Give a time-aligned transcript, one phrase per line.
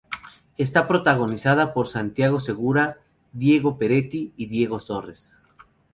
[0.57, 2.97] Está protagonizada por Santiago Segura,
[3.33, 5.37] Diego Peretti y Diego Torres.